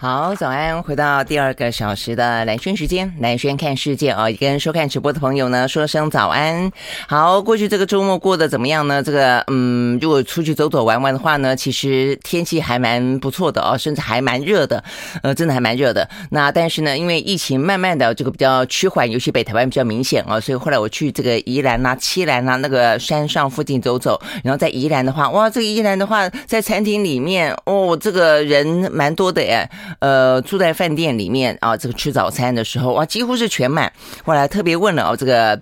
[0.00, 0.80] 好，早安！
[0.80, 4.26] 回到第二个小时的兰萱时间，兰萱看世界啊！
[4.38, 6.70] 跟收看直播的朋友呢，说声早安。
[7.08, 9.02] 好，过去这个周末过得怎么样呢？
[9.02, 14.84] 这个，嗯，如果出去走走玩玩的话呢，其实天气还蛮不错的哦，甚至还蛮热的，
[15.24, 16.08] 呃，真的还蛮热的。
[16.30, 29.68] 那但是呢，因为疫情慢慢的这个比较趋缓，尤其北台湾比较明显啊，所以后来我去这个宜兰呐、七兰呐那个山上附近走走，然后在宜兰的话，哇，这个宜兰的话，在餐厅里面哦，这个人蛮多的耶。
[30.00, 33.92] 呃，住在饭店里面啊，这个吃早餐的时候哇，几乎是全满。
[34.24, 35.60] 后来特别问了哦，这个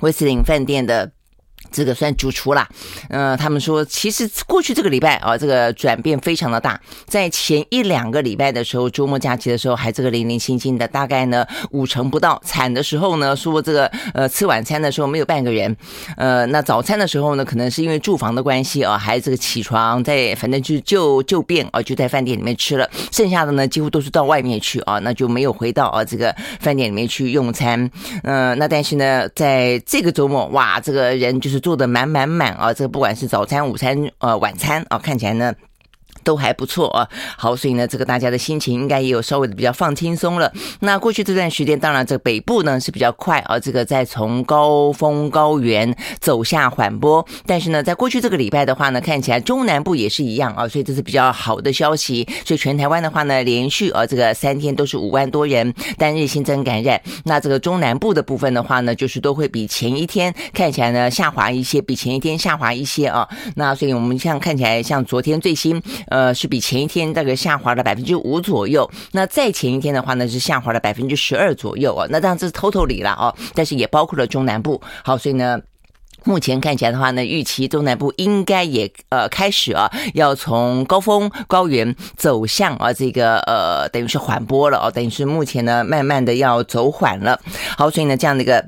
[0.00, 1.10] 威斯林饭店的。
[1.70, 2.68] 这个算主厨啦，
[3.08, 6.80] 嗯、他们说其实过去这个礼拜啊，这个转变非常的大。
[7.06, 12.40] 在前一两个礼拜的时候，周末假期的时候还这个零零星星的，大概呢五成不到。
[12.44, 15.76] 惨的时候呢，说这个呃吃晚餐的时候没有半个人，
[16.16, 22.90] 呃，那早餐的时候呢，可能是因为住房的关系啊，还这个起床在反正就就就便啊，就在饭店里面吃了。
[23.12, 27.88] 剩下的呢，几乎都是到外面去啊，那就没有回到啊这个饭店里面去用餐。
[28.24, 31.59] 嗯、那但是呢，在这个周末哇，这个人就是。
[31.60, 32.74] 做的满满满啊！
[32.74, 35.54] 这个不管是早餐、午餐、呃晚餐啊，看起来呢。
[36.22, 40.52] 都还不错啊，好，所以呢，这个大家的心情应该也有稍微的比较放轻松了。
[40.80, 52.26] 那过去这段时间，当然这北部呢是比较快啊，这个在从高峰高原走下缓坡，但是呢，在过去这个礼拜的话呢，看起来中南部也是一样啊，所以这是比较好的消息。
[52.44, 57.00] 所以全台湾的话呢，连续啊这个三天都是五万多人单日新增感染。
[57.24, 63.28] 那这个中南部的部分的话呢，就是都会比前一天看起来呢下滑一些，比前一天下滑一些啊。
[63.56, 65.80] 那所以我们像看起来像昨天最新。
[66.10, 68.90] 呃，是比前一天大概下滑了百分之五左右。
[69.12, 72.06] 那再前一天的话呢，是下滑了百分之十二左右啊。
[72.10, 74.80] 那这样子是 totally 了哦，但是也包括了中南部。
[75.02, 75.58] 好，所以呢，
[76.24, 87.40] 目前看起来的话呢，预期中南部应该也呃开始啊，要从高峰高原走向啊这个呃等于是缓坡了哦，等于是目前呢慢慢的要走缓了。
[87.78, 88.64] 好，所以呢这样的一个。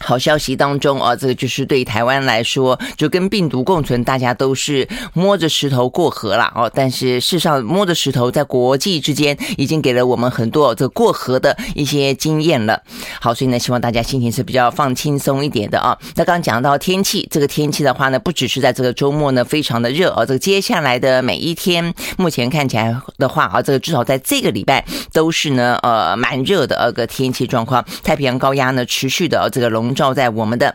[0.00, 6.70] 好消息当中啊，这个就是对台湾来说，就跟病毒共存，大家都是摸着石头过河了哦。
[6.74, 12.82] 但是事实上，摸着石头在国际之间已经给了我们很多这个过河的一些经验了。
[13.20, 15.96] 好，所以呢，希望大家心情是比较放轻松一点的啊。
[16.16, 27.84] 那刚讲到天气，这个天气的话呢，不只是在这个周末呢非常的热啊，这个接下来的每一天，目前看起来的话啊，这个至少在这个礼拜都是呢呃蛮热的呃个天气状况。
[28.02, 30.74] 太平洋高压呢持续的这个笼罩在我们的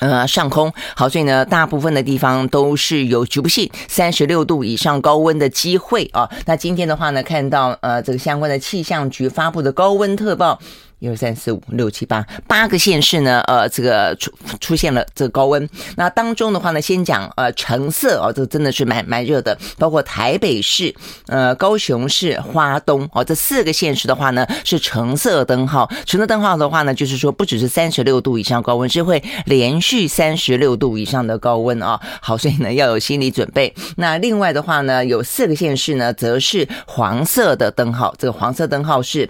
[0.00, 6.28] 呃上空，好，所以呢，大部分的地方都是有局部性三十六度以上高温的机会啊。
[6.46, 10.58] 那今天的话呢，看到呃这个相关的气象局发布的高温特报。
[10.98, 15.68] 一二三四五六七八八个县市呢，呃，这个出出现了这个高温。
[15.96, 20.94] 那当中的话呢，先讲呃橙色哦，这真的是蛮蛮热的，包括台北市、
[21.26, 25.86] 呃高雄市、花东哦，这四个县市的话呢是橙色灯号。
[26.06, 32.00] 橙色灯号的话呢，就是说不只是三十六度以上高温，是会连续三十六度以上的高温啊。
[32.22, 33.74] 好，所以呢要有心理准备。
[33.96, 39.28] 那另外的话呢，有四个县市呢则是黄色的灯号，这个黄色灯号是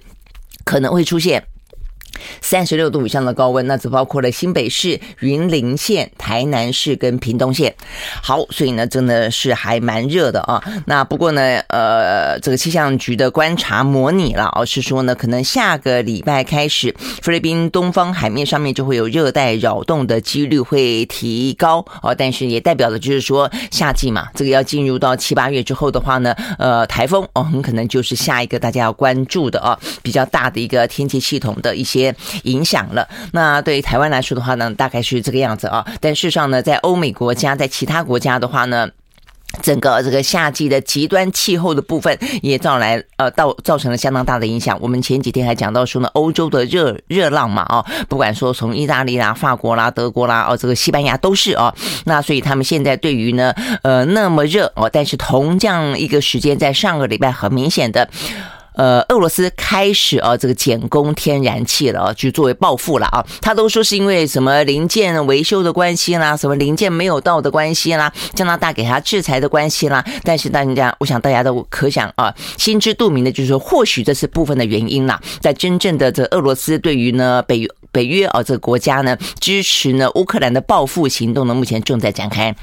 [0.64, 1.44] 可能会出现。
[2.40, 7.74] 三十六度以上的高温，那只包括了新北市、云林县、台南市跟屏东县。
[8.22, 10.62] 好，所以呢，真的是还蛮热的啊。
[10.86, 22.14] 那不过呢，呃，这个气象局的观察模拟了，而是说呢，可能下个礼拜开始，菲律宾东方海面上面就会有热带扰动的几率会提高哦。
[22.14, 32.05] 但是也代表的就是说，夏季嘛，这个要进入到七八月之后的话呢，呃，台风哦，很可能就是下一个大家要关注的啊，比较大的一个天气系统的一些。
[32.42, 33.08] 影响了。
[33.32, 35.86] 那对于台湾来说的话呢，大概是这个样子啊。
[36.00, 38.88] 但事实上呢，在欧美国家，在其他国家的话呢，
[39.62, 44.76] 整个这个夏季的极端气候的部分也造来呃，到造成了相当大的影响。
[44.80, 51.74] 我们前几天还讲到说呢，欧洲的热热浪嘛，啊，不管说从意大利啦、法国啦、德国啦，哦，这个西班牙都是啊。
[52.04, 58.08] 那所以他们现在对于呢，呃，那么热哦，但是同样一个时间，在上个礼拜很明显的。
[58.76, 63.24] 呃，俄罗斯开始啊，这个减供天然气了啊，就作为报复了啊。
[63.40, 70.04] 他都说是因为什么零件维修的关系啦，什么零件没有到的关系啦，加拿大给他制裁的关系啦。
[70.22, 75.20] 但是大家，我想大家都可想啊，心知肚明的，就是说或许这是部分的原因啦。
[75.40, 82.54] 在真正的这俄罗斯对于呢北北约啊这个国家呢支持呢乌克兰的报复行动呢，目前正在展开。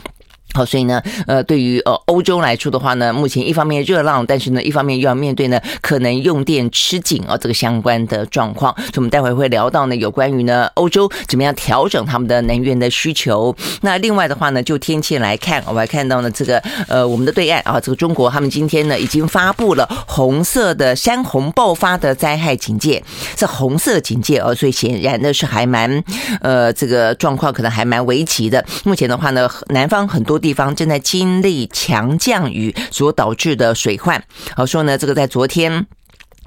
[0.53, 8.71] 好，所以呢，呃，对于呃欧洲来说的话呢，目前一方面热浪，但是呢，一方面又要面对呢可能用电吃紧啊这个相关的状况。
[8.77, 13.55] 所以，我们待会会聊到呢有关于呢欧洲怎么样调整他们的能源的需求。
[13.81, 23.03] 那另外的话呢，就天气来看，我还看到呢这个呃我们的对岸啊，这个中国他们今天呢已经发布了红色的山洪爆发的灾害警戒，
[23.35, 26.03] 是红色警戒哦，所以显然的是还蛮
[26.41, 28.63] 呃这个状况可能还蛮危急的。
[28.83, 30.42] 目前的话呢，南方很多。
[30.43, 34.21] 地方正在经历强降雨所导致的水患。
[34.57, 35.87] 好说呢，这个在昨天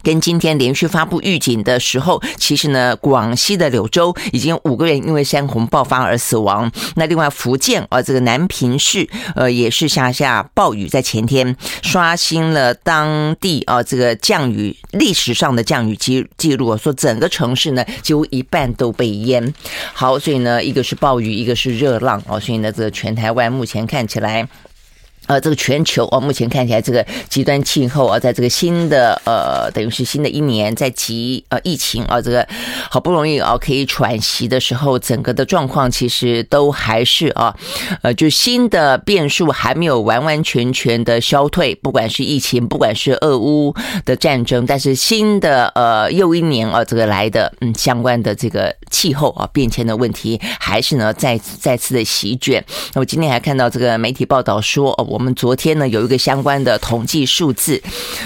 [0.02, 6.70] 跟今天连续发布预警的时候，其实呢，广西的柳州已经五个人因为山洪爆发而死亡。
[6.94, 19.52] 那另外福建啊，这个南平市呃也是下下暴雨，在前天刷新了当地啊这个降雨历史上的降雨记记录，说整个城市呢几乎一半都被淹。
[19.92, 24.48] 好，所以呢，一个是暴雨，一个是热浪哦，所以呢，这个全台湾目前看起来。
[25.26, 32.46] 呃，这个全球哦，目前看起来这个极端气候啊，在这个新的呃，等于是新的一年，在急呃疫情啊，这个
[32.88, 37.52] 好不容易啊可以喘息的时候，整个的状况其实都还是啊，
[38.02, 43.74] 呃，就新的变数还没有完完全全的消退，不管是疫情，不管是俄乌
[44.04, 52.64] 的战争，但是新的呃又一年啊，这个来的嗯相关的这个气候啊变迁的问题，还是呢再次再次的席卷。
[52.94, 55.06] 那我今天还看到这个媒体报道说哦。
[55.15, 57.82] 我我们昨天呢有一个相关的统计数字，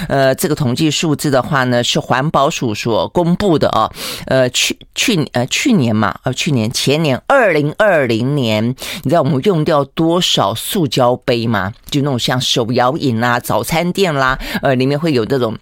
[0.09, 3.89] 呃，这个统计数字的话呢是环保署所公布的哦，
[4.25, 11.71] 呃，去去呃去年嘛，呃去年前年二零二零年，你知道我们用掉多少塑胶杯吗？
[11.89, 15.57] 就那种像手摇饮啦、早餐店啦，呃，里面会有这种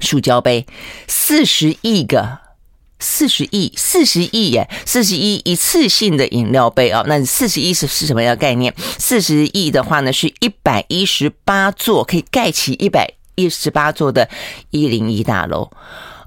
[0.00, 0.66] 塑胶杯，
[1.06, 2.41] 四十亿个。
[3.02, 8.72] 四十亿，四十亿耶，四十亿一次性的饮料杯啊，那四十亿是是什么样概念？
[8.98, 14.28] 四十亿的话呢，是一百一十八座可以盖起一百一十八座的
[14.70, 15.68] 一零一大楼，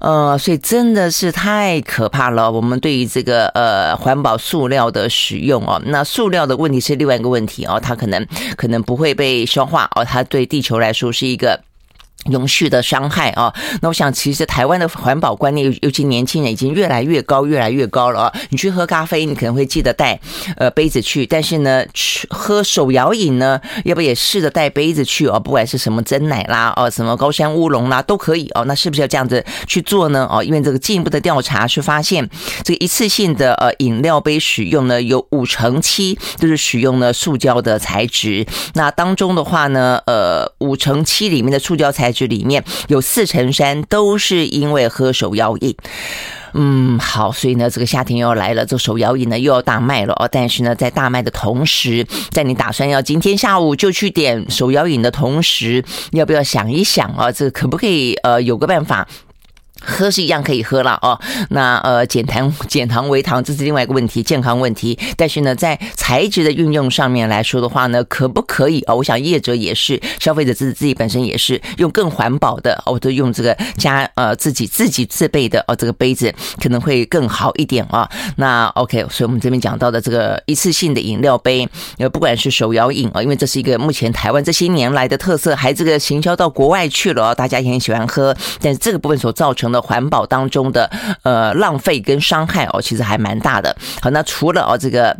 [0.00, 2.52] 呃，所以真的是太可怕了。
[2.52, 8.26] 我们对于这个呃环保塑料的使用哦，那塑料的问题是另外一个问题哦，它可能
[8.56, 11.65] 可能不会被消化哦，它对地球来说是一个。
[12.30, 13.52] 永续的伤害啊！
[13.80, 18.32] 那我想，其实台湾的环保观念，尤其年轻人，已经越来越高，越来越高了啊！
[18.50, 20.18] 你去喝咖啡，你可能会记得带
[20.56, 25.38] 呃杯子去，但是呢，去喝手摇饮呢，要不也试着带杯子去哦？
[25.38, 28.64] 不管是什么真奶啦，哦，什么高山乌龙啦，都可以哦。
[28.64, 30.26] 那是不是要这样子去做呢？
[30.30, 32.28] 哦，因为这个进一步的调查是发现，
[32.64, 38.46] 这个一次性的呃饮料杯使用呢，有五成七都是使用了塑胶的材质。
[38.74, 45.76] 那当中的话呢，呃，五成七里面的塑胶材质这里面有四成三都是因为喝手摇饮，
[46.54, 50.26] 嗯，好，所以呢，这个夏天又要来了，这手摇饮呢又要大卖了哦。
[50.32, 57.30] 但是呢，在大卖的同时，在你打算要今天下午就去点手摇饮的同时，要不要想一想啊？
[57.30, 59.06] 这可不可以呃有个办法？
[59.80, 61.18] 喝是一样可以喝了哦，
[61.50, 64.98] 那呃减糖 减糖为糖，这是另外一个问题，健康问题。
[65.16, 68.94] 但是呢，在材质的运用上面来说的话呢，可不可以啊？
[68.94, 78.08] 我想业者也是，消费者自自己本身也是用更环保的哦，都用这个加呃自己自己自备的哦，这个杯子可能会更好一点啊。
[78.36, 81.68] 那 OK，所以我们这边讲到的这个一次性的饮料杯，
[81.98, 89.82] 呃，不管是手摇饮啊，因为这是一个目前台湾这些年来的特色，还这个行销到国外去了，大家也很喜欢喝，但是这个部分所造成的。
[89.86, 90.90] 环保当中的
[91.22, 93.76] 呃浪费跟伤害哦，其实还蛮大的。
[94.02, 95.16] 好，那除了哦这个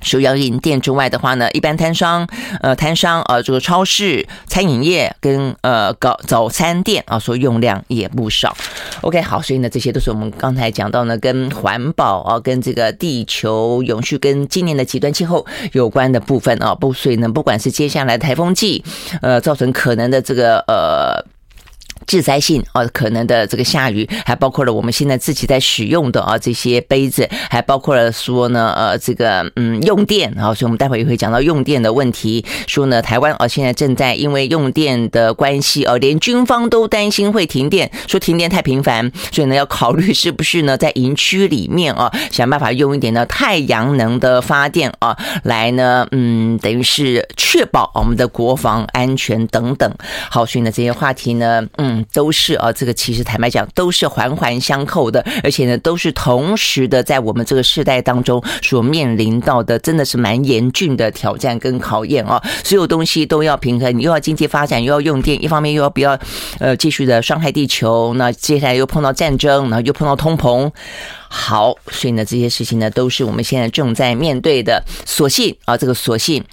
[0.00, 2.26] 手摇饮店之外的话呢，一般摊商
[2.62, 8.56] 呃摊商呃这个超市、餐饮业跟呃搞早餐店啊，所用量也不少。
[9.02, 16.74] OK，好，所以呢，这些都是我们刚才讲到呢，跟环保啊，跟这个地球永续，跟今年的极端气候有关的部分啊。
[16.74, 18.82] 不，所以呢，不管是接下来台风季，
[19.20, 21.22] 呃，造成可能的这个呃。
[22.08, 32.44] 致灾性啊，可能的这个下雨，还包括了我们现在自己在使用的啊这些杯子，还包括了说呢，呃，这个嗯用电啊，所以我们待会也会讲到用电的问题。
[32.66, 49.92] 说呢，台湾啊现在正在因为用电的关系啊，连军方都担心会停电，说停电太频繁，所以呢要考虑是不是呢在营区里面啊想办法用一点呢太阳能的发电啊，来呢嗯等于是确保我们的国防安全等等。
[50.30, 51.97] 好，所以呢这些话题呢嗯。
[52.12, 62.42] 都是啊，这个其实坦白讲都是环环相扣的，而且呢都是同时的，在我们这个世代当中所面临到的，真的是蛮严峻的挑战跟考验啊！
[62.64, 66.18] 所有东西都要平衡，你又要经济发展，又要用电，一方面又要不要
[66.58, 70.70] 呃继续的伤害地球，那接下来又碰到战争，然后又碰到通膨，
[71.28, 74.82] 好，所以呢这些事情呢都是我们现在正在面对的。
[75.04, 76.44] 所幸啊，这个所幸。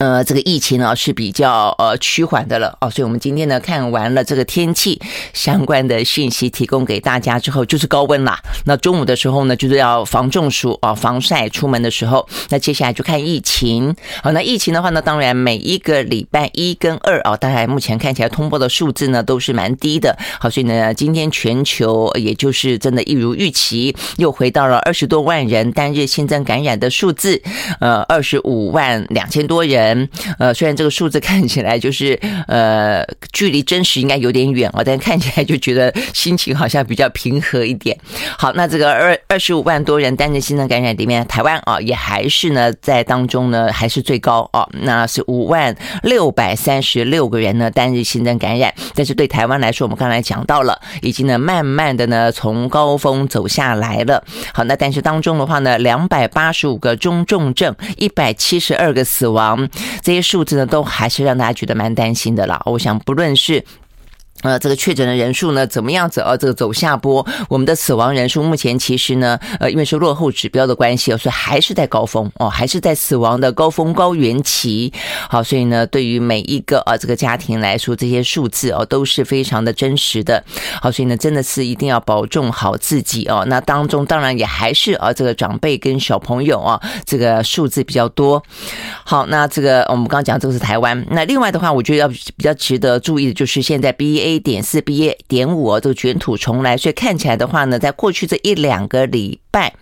[0.00, 4.98] 呃，这个疫情呢是比较呃趋缓的了哦，所以我们今天呢看完了这个天气
[5.34, 8.40] 相关的讯息，提供给大家之后，就是高温啦。
[8.64, 11.50] 那中午的时候呢，就是要防中暑啊，防晒。
[11.50, 13.94] 出门的时候，那接下来就看疫情。
[14.22, 20.16] 好，那疫情的话呢，当然每一个礼拜一跟二啊，当然目前看起来通报的数字呢都是蛮低的。
[20.38, 27.42] 好，所以呢，今天全球也就是真的一如预期，又回到了二十多万人单日新增感染的数字，
[27.80, 29.89] 呃，二十五万两千多人。
[30.38, 37.96] 呃，虽然这个数字 看起来就是呃，距离真实应该有点远哦，但看起来就觉得心情好像比较平和一点。
[38.38, 48.72] 好，那这个二二十五万多人单日新增感染里面，台湾啊也还是呢在当中呢还是最高哦，那是五万六百三十六个人呢单日新增感染。
[48.94, 54.22] 但是对台湾来说，我们刚才讲到了，已经呢慢慢的呢从高峰走下来了。
[54.52, 59.68] 好，那但是当中的话呢，两百八十五个中重症，一百七十二个死亡。
[60.02, 62.60] 这些数字呢，都还是让大家觉得蛮担心的啦。
[62.64, 63.64] 我想，不论是。
[64.42, 66.20] 呃，这个确诊的人数呢，怎么样子？
[66.20, 67.26] 呃，这个走下坡。
[67.48, 74.92] 我们的死亡人数目前其实呢，呃，因为是落后指标的关系，所以还是在高峰哦，还是在死亡的高峰高原期。
[75.28, 80.42] 好，所以呢，对于每一个呃这个家庭来说，这些数字哦都是非常的真实的。
[80.80, 83.44] 好，所以呢，真的是一定要保重好自己哦。
[83.48, 88.42] 那当中当然也还是啊，这个长辈跟小朋友啊，这个数字比较多。
[89.04, 91.06] 好，那这个我们刚刚讲这个是台湾。
[91.10, 99.74] 那另外的话，我觉得要比较值得注意的就是现在 B A 点四 B A 点五哦，这个卷土重来，所以看起来的话呢，在过去这一两个礼拜。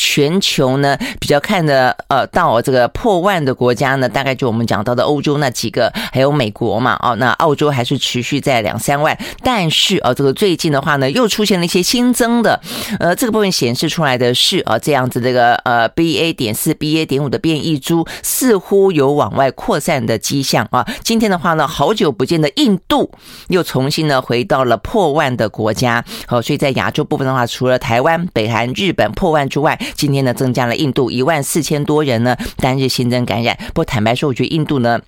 [0.00, 12.58] 全球呢比较看的呃到这个破万的国家呢，大概就我们讲到的欧洲那几个，还有美国嘛，哦，那澳洲还是持续在两三万，但是啊，这个最近的话呢，又出现了一些新增的，
[12.98, 20.86] 呃，这个部分显示出来的是啊，这样子这个呃 BA 点四 BA 点五的变异株似乎有往外扩散的迹象啊。
[21.04, 23.10] 今天的话呢，好久不见的印度
[23.48, 33.56] 又重新呢回到了破万的国家，好，所以在亚洲部分的话，除了台湾、北韩、日本破万之外，今天呢，增加了印度一万四千多人呢单日新增感染。
[33.68, 35.00] 不过坦白说，我觉得印度呢，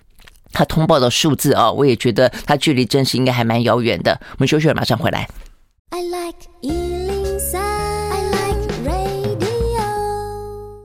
[0.53, 4.21] 它通报的数字啊，我也觉得它距离真实应该还蛮遥远的。
[4.33, 5.29] 我们休息了，马上回来。
[5.91, 6.39] I like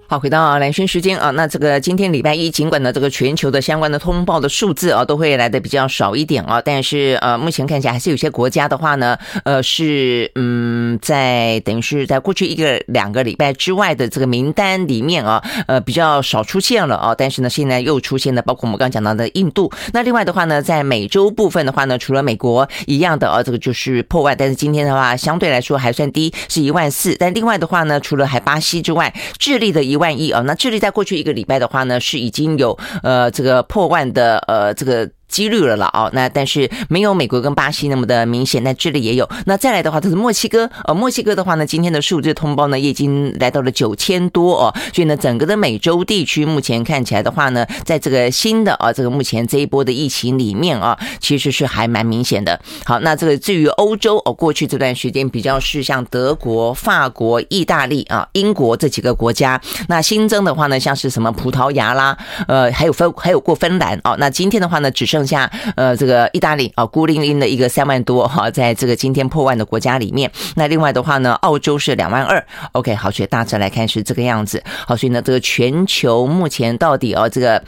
[0.09, 19.69] 好，回到兰萱时间啊，那这个今天礼拜一，尽管呢这个全球的相关的通报的数字啊都会来的比较少一点啊，但是呃目前看起来还是有些国家的话呢，呃是嗯在等于是在过去一个两个礼拜之外的这个名单里面啊，呃比较少出现了啊，但是呢现在又出现了，包括我们刚刚讲到的印度。
[19.91, 27.13] 那另外的话呢，在美洲部分的话呢，除了美国一样的啊，这个就是破万，但是今天的话相对来说还算低，是一万四。
[27.19, 29.96] 但另外的话呢，除了还巴西之外，智利的一。
[29.97, 30.41] 万亿啊！
[30.41, 35.09] 那距离在过去一个礼拜的话呢，是已经有呃这个破万的呃这个。
[35.27, 39.29] 几率了了啊，那但是没有美国跟巴西那么的明显，那智利也有。
[39.45, 44.73] 那再来的话，就是墨西哥，呃，墨西哥的话呢，今天的数字通报呢，已经来到了九千多哦。
[44.93, 52.57] 所以呢，整个的美洲地区目前看起来的话呢，在这个新的啊，这个目前这一波的疫情里面啊，其实是还蛮明显的。
[52.85, 62.17] 好，那这个至于欧洲哦，过去这段时间比较是像德国、法国、意大利啊、英国这几个国家，那新增的话呢，像是什么葡萄牙啦，
[62.47, 64.15] 呃，还有芬还有过芬兰哦。
[64.17, 65.16] 那今天的话呢，只剩。
[65.17, 72.45] 剩下呃，这个意大利啊，孤零零的一个三万多哈，在这个今天破万的国家里面，那另外的话呢，澳洲是两万二。
[72.73, 74.61] OK，好，所以大致来看是这个样子。
[74.85, 77.63] 好，所以呢，这个全球目前到底啊，这个。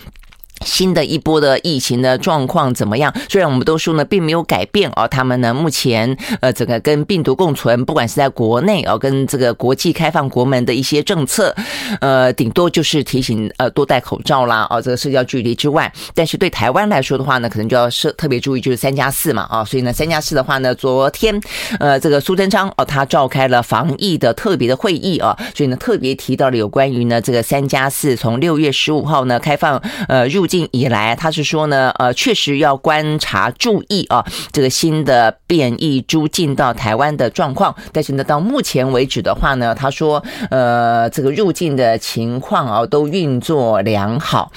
[0.65, 3.13] 新的一波的疫情的状况怎么样？
[3.29, 5.07] 虽然我们都说呢，并没有改变哦。
[5.07, 11.55] 他们呢，目前呃，整个跟病毒共存，不管是在国内哦，跟这个国际开放国门的一些政策，
[12.01, 15.91] 呃，顶多就是提醒呃多戴口罩啦，哦，这个社交距离之外。
[16.13, 21.39] 但是对台湾来说的话呢，可能就要设特别注意，就是三加四嘛，啊，所以呢，三加四的话呢，昨天
[21.79, 30.48] 呃，这个苏贞昌哦，他召开了防疫的特别的会议啊，所以呢，特别提到了有关于呢这个三加四，从六月十五号呢开放呃入。
[30.49, 37.73] 近以来，他是说呢，呃，确实要观察、注意啊，这个新的变异株进到台湾的状况。
[37.93, 44.51] 但是呢，到目前为止的话呢，他说，呃，这个入境的情况啊，都运作良好。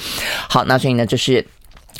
[0.48, 1.46] 好，那所以呢，就是。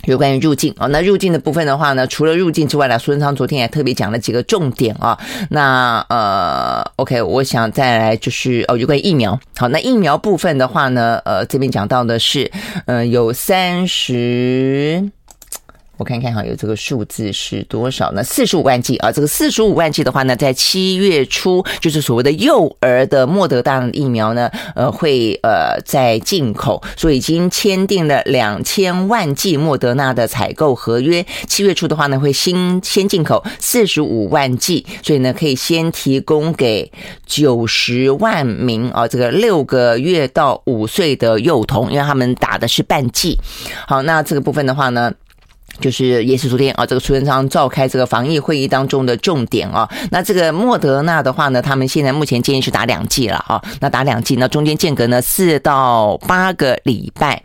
[0.04, 5.18] 有关于入境啊，那入境的部分的话呢，除了入境之外呢，苏贞昌昨天也特别讲了几个重点啊。
[5.50, 9.38] 那呃，OK，我想再来就是哦，有关于疫苗。
[9.56, 12.50] 好，那疫苗部分的话呢，呃，这边讲到的是，
[12.87, 15.11] 嗯，有三十。
[16.02, 18.25] 我看看哈，有这个数字是多少呢？
[18.25, 31.25] 四十五万剂啊，这个四十五万剂的话呢，在七月初，就是所谓的幼儿的莫德纳疫苗呢，呃，会呃在进口，所以已经签订了两千万剂莫德纳的采购合约。
[31.47, 36.90] 七月初的话呢，会先先进口四十五万剂，所以呢，可以先提供给
[37.25, 43.38] 九十万名啊，这个六个月到五岁的幼童，因为他们打的是半剂。
[43.87, 45.12] 好，那这个部分的话呢，
[45.81, 49.88] 就是也是昨天啊，这个苏贞昌召开这个防疫会议当中的重点啊。
[50.11, 53.61] 那这个莫德纳的话呢，他们现在目前建议是打两剂了啊。
[53.81, 57.43] 那打两剂，那中间间隔呢四到八个礼拜。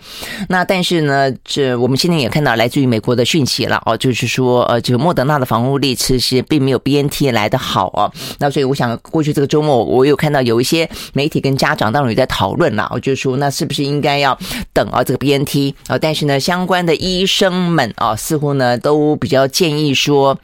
[0.49, 8.11] 那但是呢，这我们现在也看到来自于美国的讯息了哦，就是说呃，这个莫德纳的防护力其实并没有 BNT 来的好啊。
[8.39, 14.37] 那所以我想过去这个周末，我有看到有一些媒体跟家长当中也在讨论了，我就说那是不是应该要
[14.73, 15.97] 等啊这个 BNT 啊？
[15.97, 18.15] 但是呢，相关的医生们啊。
[18.27, 20.37] 似乎呢，都比较建议说。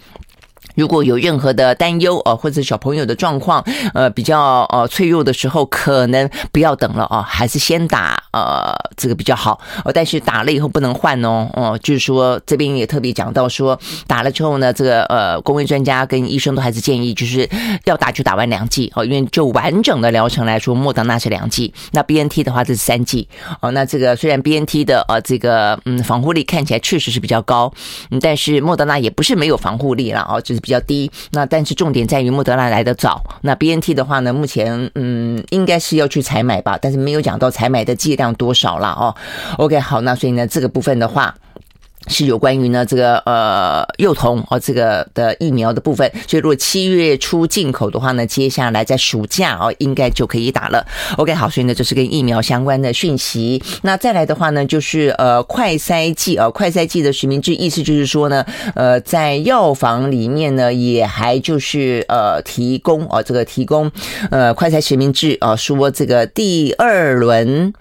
[0.75, 3.63] 如果有任何的担忧啊，或者小朋友的状况
[3.93, 9.91] 呃比较呃脆弱的时候，可能不要等了啊，还是先打呃这个比较好哦。
[9.93, 17.47] 但是打了以后不能换哦哦，就是说这边也特别讲到说，打了之后呢，这个呃公卫专家跟医生都还是建议就是
[17.85, 23.27] 要打就打完两剂哦，因为就完整的疗程来说，莫德纳是两剂，那 BNT 的话这是三剂
[23.61, 23.69] 哦。
[23.71, 27.71] 那这个虽然 BNT 的呃这个嗯防护力看起来确实是比较高，
[28.19, 30.62] 但是莫德纳也不是没有防护力了哦，就是。
[30.63, 33.21] 比较低，那但是重点在于莫德纳来的早。
[33.41, 39.13] 那 BNT 的话呢，目前嗯应该是要去采买吧，但是没有讲到采买的剂量多少了哦。
[39.57, 41.35] OK，好，那所以呢这个部分的话。
[42.07, 50.85] 是有关于呢这个呃幼童哦这个的疫苗的部分，所以如果七月初进口的话呢，接下来在暑假哦应该就可以打了。
[51.17, 53.61] OK 好，所以呢这是跟疫苗相关的讯息。
[53.83, 58.45] 那再来的话呢，就是呃快筛剂啊，快筛剂的实名制，意思就是说呢，
[58.75, 63.91] 呃在药房里面呢也还就是呃提供哦这个提供
[64.29, 67.73] 呃快筛实名制啊，说这个第二轮。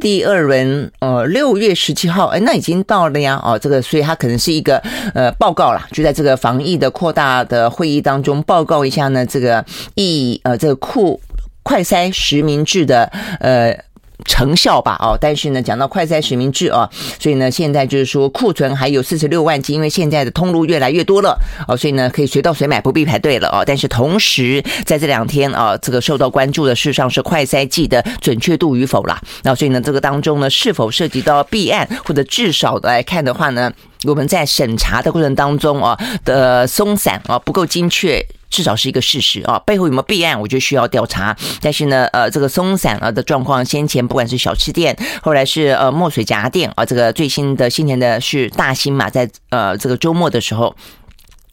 [0.00, 4.78] 第二轮，呃，六月十七号，哎，那已经到了呀，哦，这个，所以它可能是一个
[5.14, 11.20] 呃报告啦，就在这个防疫的扩大的会议当中报告一下呢，这个疫呃这个库
[11.62, 13.04] 快筛实名制的
[13.40, 13.76] 呃。
[14.24, 23.64] 成效吧，哦，但是呢，讲到快筛实名制啊，所以呢，现在就是说库存还有四十六万剂，因为现在的通路越来越多了，哦，所以呢，可以随到随买，不必排队了，哦。
[23.66, 29.20] 但是同时，在这两天啊，这个受到关注的事实上是快筛剂的准确度与否啦。
[29.42, 33.70] 那所以呢，这个当中呢，是否涉及到弊案，或者至少来看的话呢，
[34.06, 38.24] 我们在审查的过程当中啊的松散啊不够精确。
[38.50, 41.36] 至少是一个事实啊，背后有没有备案，我就需要调查。
[41.60, 50.72] 但是呢，呃，这个松散啊的状况，先前不管是小吃店，后来是呃墨水夹店啊，这个最新的新年的是大兴嘛，在呃这个周末的时候。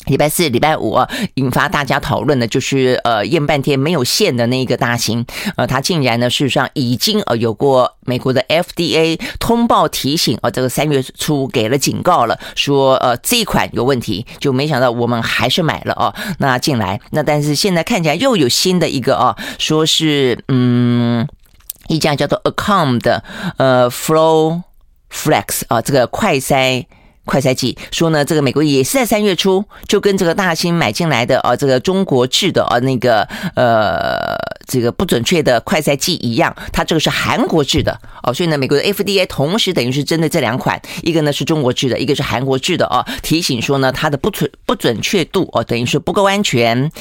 [0.06, 21.28] 礼拜四、礼拜五啊，引发大家讨论的，就是呃验半天没有线的那一个大型，呃，它竟然呢，事实上已经呃有过美国的 FDA 通报提醒，呃，这个三月初给了警告了，说呃这一款有问题，就没想到我们还是买了哦，那进来，那但是现在看起来又有新的一个哦，说是嗯
[21.88, 23.24] 一家叫做 Accom 的
[23.58, 24.64] 呃 Flow
[25.14, 26.86] Flex 啊，这个快筛。
[27.26, 33.22] 快筛剂说呢，这个美国也是在三月初就跟这个大兴买进来的啊，这个中国制的啊那个
[33.56, 34.36] 呃
[34.68, 46.92] 这个不准确的快筛剂一样，它这个是韩国制的哦，所以呢，美国的 FDA 同时等于是针对这两款，一个呢是中国制的，一个是韩国制的啊，提醒说呢它的不准不准确度哦，等于是不够安全。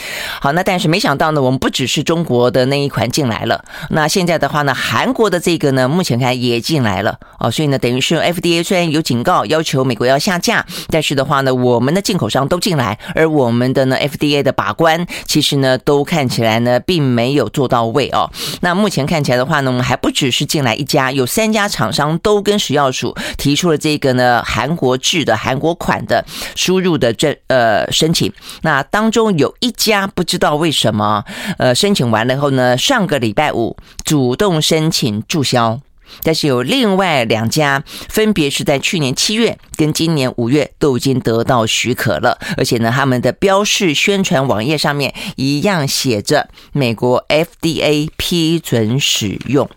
[0.41, 18.31] 好，那但是没想到呢，我们不只是中国的那一款进来了，那现在的话呢，韩国的这个呢，目前看也进来了哦，所以呢，等于是 FDA 虽然有警告要求美国要下架，但是的话呢，我们的进口商都进来，而我们的呢 FDA 的把关，其实呢都看起来呢并没有做到位哦。
[18.61, 28.33] 那目前看起来的话呢，我们还不只是进来一家，有三家厂商都跟食药署提出了这个呢韩国制的韩国款的输入的这呃申请。
[28.63, 31.25] 那当中有一家不知道为什么
[31.59, 35.81] 呃申请完了后呢，上个礼拜五主动申请注销。
[36.23, 49.69] 但是有另外两家，分别是在去年七月跟今年五月都已经得到许可了，而且呢，他们的标示宣传网页上面一样写着美国 FDA 批准使用。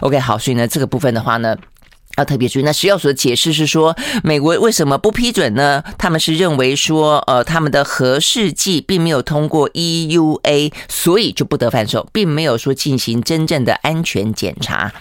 [0.00, 1.56] OK，好，所以呢，这个部分的话呢，
[2.16, 2.62] 要特别注意。
[2.62, 5.82] 那食药所的解释是说，美国为什么不批准呢？
[5.98, 14.92] 他们是认为说，呃，他们的核试剂并没有通过 EUA，所以就不得贩售，并没有说进行真正的安全检查。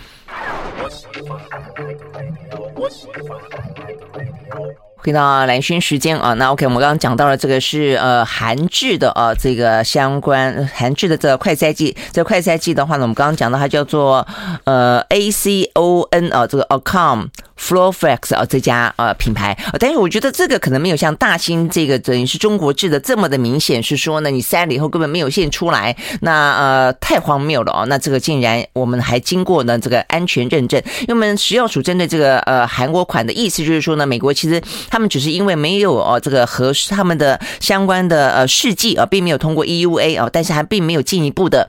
[2.76, 3.64] 我喜欢呀
[4.50, 14.26] 小回到蓝轩时间啊，那 OK，我们刚刚讲到了这个是呃韩制的啊，这个相关韩制的这个快筛剂，这快筛剂的话呢，我们刚刚讲到它叫做
[14.64, 17.28] 呃 A C O N 啊，这个 Acom。
[17.56, 27.86] Flowflex 啊，这家呃品牌，但是我觉得这个可能没有像大兴这个等于是中国制的这么的明显，是说呢，你塞了以后根本没有现出来，那呃太荒谬了哦。
[27.88, 34.62] 那这个竟然我们还经过呢这个安全认证，因为我们食药署针对这个呃韩国款的意思就是说呢，美国其实
[34.94, 41.68] 他们只是因为没有哦这个和他们的相关的呃试剂啊，并没有通过 EUA 啊，但是还并没有进一步的。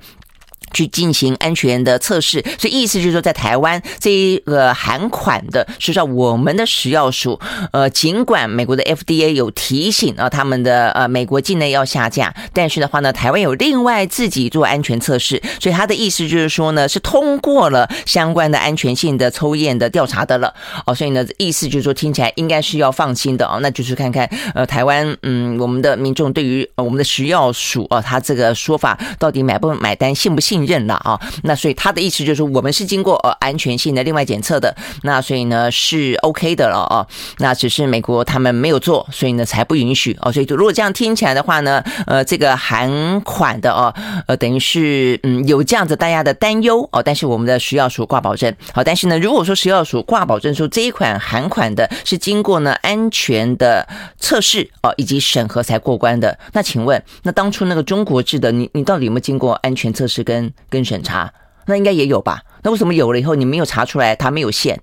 [0.75, 7.41] 去进行安全的测试，所以意思就是说，在台湾这一个韩款的，实际上我们的食药署，
[7.73, 20.53] 呃，尽管美国的 FDA 有提醒啊，他们的呃美国境内要下架，但是的话呢，台湾有另外自己做安全测试，所以他的意思就是说呢，是通过了相关的安全性的抽验的调查的了。
[20.87, 30.64] 哦，所以呢，意思就是说听起来应该是要放心的哦，那就是看看呃台湾嗯我们的民众对于我们的食药署啊，他这个说法到底买不买单，信不信？
[30.67, 37.07] 认了啊，那所以他的意思就是我们是经过呃安全性的另外检测的，那所以呢是 OK 的了啊，
[37.39, 40.33] 那只是美国他们没有做，所以呢才不允许哦。
[40.33, 43.95] 所以如果这样听起来的话呢，呃，这个韩款的哦，
[44.27, 48.55] 呃，等于是嗯有这样子大家的担忧哦，但是我们的食药署挂保证。
[48.73, 53.87] 好，但是呢，如果说食药署挂保证说这一款韩款的是经过呢安全的
[54.19, 61.33] 测试哦以及审核才过关的，那请问那当初那个中国制的你你到底有没有经过安全测试跟跟审查，
[61.67, 62.43] 那应该也有吧？
[62.63, 64.79] 那为什么有了以后你没有查出来，它没有限？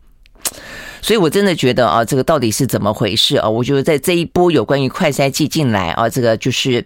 [1.01, 3.49] 所以我真的觉得啊，这个到底是怎么回事啊？
[3.49, 6.85] 我觉得在这一波有关于快筛剂进来啊，这个就是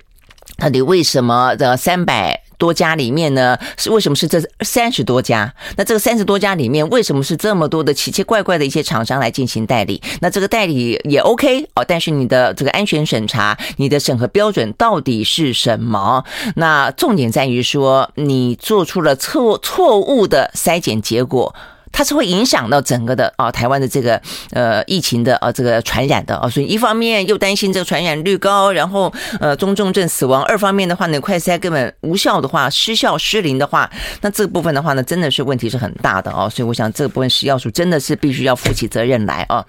[0.58, 2.45] 到底为什么的三百。
[2.58, 5.54] 多家里面呢，是为什么是这三十多家？
[5.78, 10.02] 那这个三十多家里面，为什么是这么多的奇奇怪怪的一些厂商来进行代理？
[10.22, 16.24] 那这个代理也 OK 哦，但是你的这个安全审查，你的审核标准到底是什么？
[16.56, 21.54] 那重点在于说，你做出了错错误的筛检结果。
[21.96, 36.50] 它是会影响到整个的啊，台湾的这个呃疫情的啊这个传染的啊，所以一方面又担心这个传染率高，然后呃中重症死亡；二方面的话呢，快筛根本无效的话，失效失灵的话，那这部分的话呢，真的是问题是很大的哦。
[36.50, 39.66] 所以我想这部分食药署真的是必须要负起责任来啊。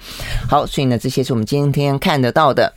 [0.51, 2.73] 好，所以呢，这些是我们今天看得到的。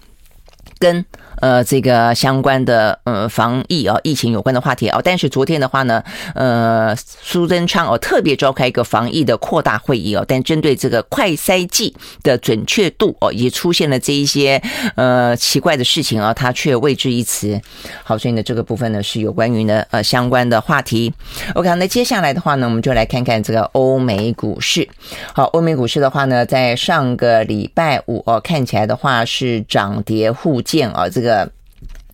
[0.79, 1.05] 跟
[1.41, 14.61] 呃这个相关的呃防疫啊疫情有关的话题啊，但是昨天的话呢，呃苏贞昌哦特别召开一个防疫的扩大会议哦，但针对这个快筛剂的准确度哦，也出现了这一些
[14.95, 17.59] 呃奇怪的事情啊，他却未置一词。
[18.03, 21.13] 好，所以呢这个部分呢是有关于呢呃相关的话题。
[21.55, 24.87] OK，那接下来的话呢，我们就来看看这个欧美股市。
[25.33, 31.49] 好，欧美股市的话呢，在上个礼拜五哦看起来的话是涨跌互见啊，这个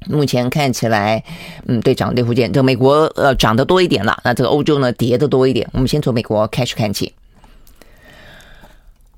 [0.08, 1.24] 目前看起来，
[1.66, 2.52] 嗯，对，涨跌互见。
[2.52, 5.68] 这美国呃涨得多一点了，那这个欧洲呢跌得多一点。
[5.74, 7.14] 我们先从美国开始看起。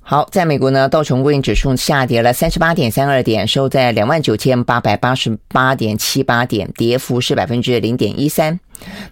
[0.02, 8.58] 好，在美国呢，道琼工业指数下跌了三十八点三二点，收在两万九千八百八十八点七八点，跌幅是百分之零点一三。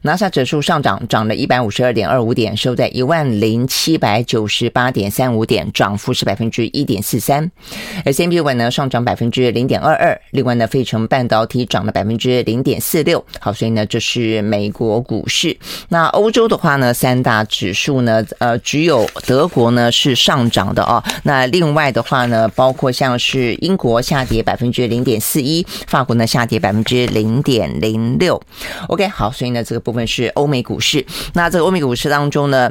[0.01, 7.49] 纳斯达克指数上涨，涨了一百五十二点二五点，收在一万零七百九十八点三五点，涨幅是百分之一点四三。
[8.05, 13.25] S&P 5百呢上涨百分之零点二二，另外呢，费城半导体涨了百分之零点四六。
[13.39, 15.57] 好，所以呢，这是美国股市。
[15.89, 21.03] 那欧洲的话呢，三大指数呢，呃，只有德国呢是上涨的哦。
[21.23, 28.39] 那另外的话呢，包括像是英国下跌百分之零点四一，法国呢下跌百分之零点零六。
[28.89, 29.54] OK，好，所以。
[29.55, 32.69] 那这个部分是欧美股市，那这个欧美股市当中呢，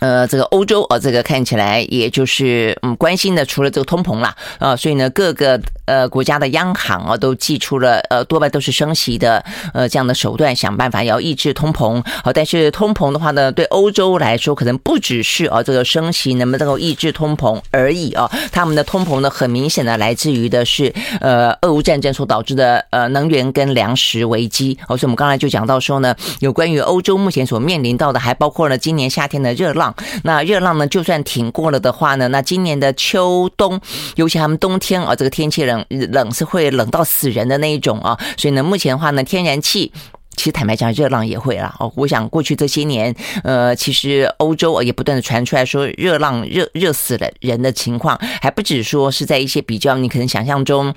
[0.00, 5.58] 呃，这个欧洲啊，这个看起来也就是嗯关心的，除了这个通膨啦啊，所以呢，各个
[5.90, 12.00] 呃国家的央行啊都祭出了呃多半都是升息的呃这样的手段，想办法要抑制通膨。
[12.22, 24.78] 好，但是通膨的话呢，对欧洲来说可能不只是啊这个升息能不能够抑制通膨而已啊，他们的通膨呢很明显的来自于的是呃俄乌战争所导致的呃能源跟粮食危机。
[24.86, 29.92] 好，所以我们刚才就讲到说呢，有关于欧洲目前所面临到的，还包括了今年夏天的热浪。
[30.22, 33.80] 那热浪呢，就算挺过了的话呢，那今年的秋冬，
[34.16, 39.92] 尤其他们冬天啊，这个天气冷冷是会冷到死人的那一种啊，所以呢，目前的话呢，天然气
[40.36, 41.74] 其实坦白讲，热浪也会啦。
[41.78, 43.14] 哦，我想过去这些年，
[43.44, 50.94] 呃，其实欧洲也不断的传出来说热浪热热死了人的情况，还不止说是在一些比较你可能想象中。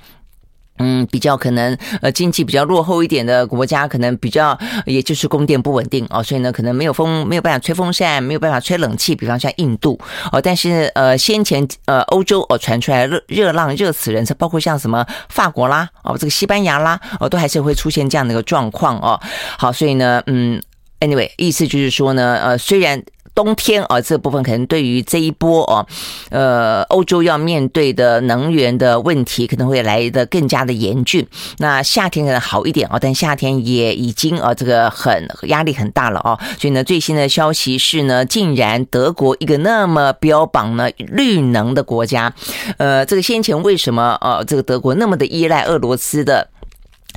[0.78, 9.98] 嗯，比较可能呃经济比较落后一点的国家，可能比较也就是供电不稳定哦，所以呢可能没有风没有办法吹风扇，没有办法吹冷气，比方像印度
[10.32, 19.20] 哦，但是呃先前呃欧洲哦传出来热热浪热死人，包括像什么法国啦哦这个西班牙啦哦都还是会出现这样的一个状况哦。
[19.56, 20.60] 好，所以呢嗯
[21.00, 23.00] ，anyway 意思就是说呢呃虽然。
[23.34, 25.86] 冬天啊，这部分可能对于这一波哦，
[26.30, 31.26] 呃，欧洲要面对的能源的问题可能会来得更加的严峻。
[31.58, 36.38] 那夏天可能好一点哦，但夏天也已经啊，这个很压力很大了哦。
[36.58, 42.32] 所以呢，最新的消息是呢，竟然德国一个那么标榜呢绿能的国家，
[42.78, 46.48] 呃，这个先前为什么呃，这个德国那么的依赖俄罗斯的？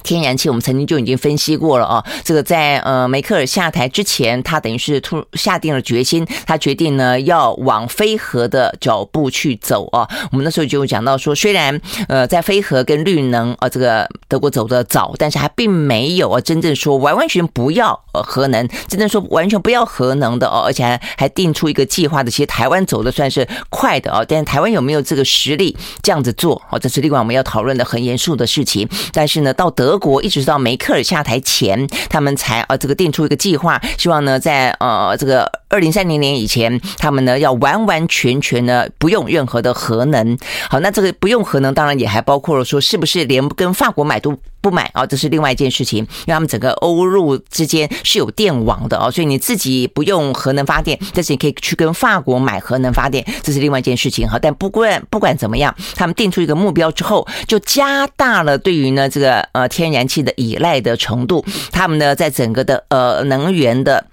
[0.03, 2.03] 天然气，我们曾经就已经分析过了啊。
[2.23, 10.07] 这个在呃梅克尔下台之前，他等于是突下定了决心，他决定呢要往非核的脚步去走啊。
[10.31, 22.31] 我们那时候就讲到说，虽然呃在非核跟绿能啊，这个德国走得早，但是还并没有啊真正说完完全不要核能，真正说完全不要核能的哦，而且还还定出一个计划的。
[22.31, 28.87] 其实台湾走的算是快的哦，但是台湾有没有这个实力这样子做哦，这是另外我们要讨论的很严肃的事情。
[29.11, 40.37] 但是呢，到德国一直到梅克尔下台前，他们才呃这个定出一个计划，希望呢在呃这个二零三零年以前，他们呢要完完全全的不用任何的核能。
[40.69, 45.05] 好，那这个不用核能，当然也还包括了说是不是连跟法国买都不买啊？
[45.05, 54.27] 这是另外一件事情，因为他们整个欧陆之间是有电网的哦，所以你自己不用核能发电，但是你可以去跟法国买核能发电，这是另外一件事情。
[54.27, 59.65] 哈，但不管不管怎么样，他们定出一个目标之后，就加大了对于呢这个呃。
[59.77, 64.03] 天然气的依赖的程度，他们呢在整个的呃能源的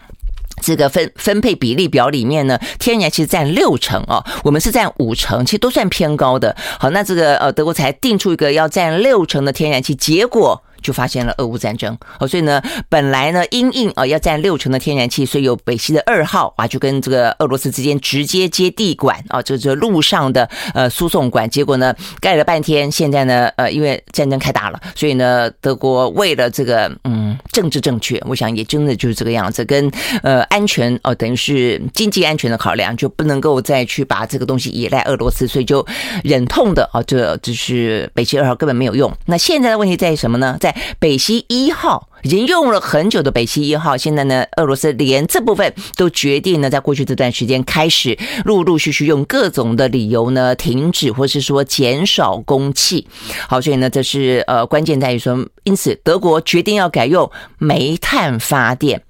[0.64, 6.56] 这个分分配比例表里面呢，天然气占六成哦，我们是占五成，其实都算偏高的。
[6.78, 10.62] 好，那这个呃德国才定出一个要占六成的天然气，结果。
[10.84, 29.90] 就发现了俄乌战争哦，所以呢，本来呢，因应啊要占六成的天然气，所以有北溪的二号啊，就跟这个俄罗斯之间直接接地管啊，这这路上的呃输送管，结果呢盖了半天，现在呢呃因为战争开打了，所以呢德国为了这个嗯政治正确，我想也真的就是这个样子，跟
[30.22, 35.84] 呃安全哦等于是经济安全的考量，就不能够再去把这个东西依赖俄罗斯，所以就
[36.22, 39.10] 忍痛的啊，这就是北溪二号根本没有用。
[39.24, 40.58] 那现在的问题在于什么呢？
[40.60, 53.06] 在北溪一号已经用了很久的北溪一号，现在呢，俄罗斯连这部分都决定呢，在过去这段时间开始陆陆续续用各种的理由呢停止，或是说减少供气。
[53.48, 59.02] 好，所以呢，这是呃关键在于说，因此德国决定要改用煤炭发电。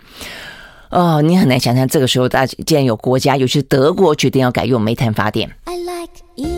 [0.91, 5.51] 哦，你很难想象这个时候，大家既然有国家，尤其是德国决定要改用煤炭发电。
[5.65, 6.54] I like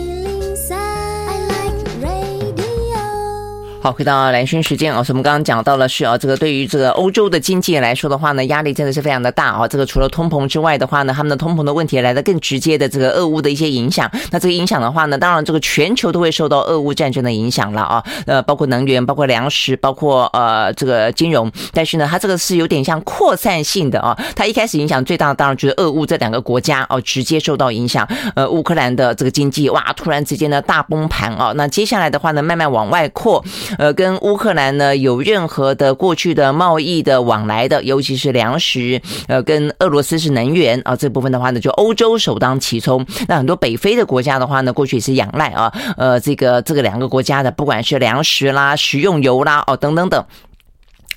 [3.87, 9.69] 好，回到蓝轩时间啊，我们刚刚讲到了是啊，这个对于这个欧洲的经济来说的话呢，压力真的是非常的大啊。
[9.69, 14.11] 这个除了通膨之外的话呢，他们的通膨的问题来得更直接的这个俄乌的一些影响。
[14.33, 18.05] 那这个影响的话呢，当然这个全球都会受到俄乌战争的影响了啊。
[18.27, 21.49] 呃，包括能源，包括粮食，包括呃这个金融。
[21.73, 24.19] 但是呢，它这个是有点像扩散性的啊。
[24.35, 28.05] 它一开始影响最大的当然就是俄乌这两个国家哦，直接受到影响。
[28.35, 31.53] 呃，乌克兰的这个经济哇，突然之间呢大崩盘啊。
[31.55, 33.45] 那接下来的话呢，慢慢往外扩。
[33.79, 43.05] 呃，跟乌克兰呢有任何的过去的贸易的往来的，尤其是粮食，呃，跟俄罗斯是能源啊，这部分的话呢，就欧洲首当其冲。
[43.29, 50.25] 那很多北非的国家的话呢，过去也是仰赖啊，呃，这个这个两个国家的，不管是粮食啦、食用油啦，哦，等等等。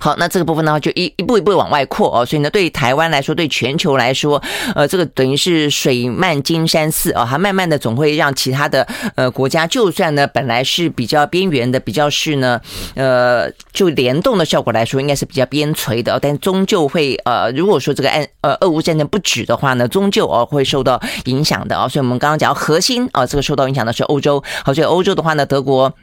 [0.02, 4.42] 好，那这个部分的话，就一一步一步往外扩哦，所以呢，对台湾来说，对全球来说，
[4.74, 12.62] 呃，这个等于是水漫金山寺啊，它慢慢的总会让其他的呃国家，就算呢本来是比较边缘的，比较是呢，
[12.96, 25.94] 呃，就联动的效果来说，应该是比较边陲的，但终究会呃，如果说这个按呃俄乌战争不止的话呢，终究哦会受到影响的啊，所以我们刚刚讲核心啊，这个受到影响的是欧洲，好，所以欧洲的话呢，德国。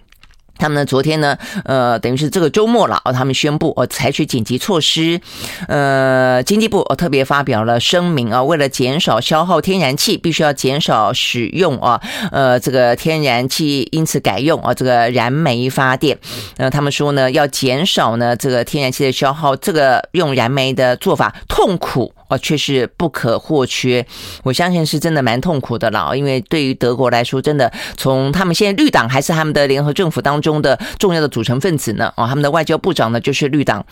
[0.59, 5.21] 他们呢，昨天呢，呃，等于是这个周末了啊，他们宣布哦，采取紧急措施。
[5.69, 12.01] 呃，经济部哦特别发表了声明啊，为了减少消耗天然气，必须要减少使用啊，
[12.33, 16.19] 呃，这个天然气，因此改用啊这个燃煤发电。
[16.57, 22.13] 呃，他们说呢，要减少呢这个天然气的消耗，这个用燃煤的做法痛苦。
[22.29, 24.07] 哦，确实不可或缺，
[24.43, 26.15] 我相信是真的蛮痛苦的了。
[26.15, 32.13] 因为对于德国来说，真的从他们现在绿党还是他们的联合政府当中的重要的组成分子呢。
[32.17, 33.85] 哦，他们的外交部长呢就是绿党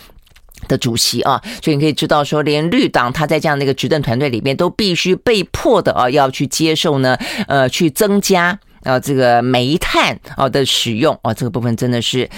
[0.69, 7.17] 的主席啊，所以你可以知道说，连绿党他在这样的一个执政团队里面都必须被迫的啊要去接受呢，
[7.49, 8.59] 呃，去增加。
[8.85, 12.29] 啊，这个煤炭啊的使用啊，这个部分真的是，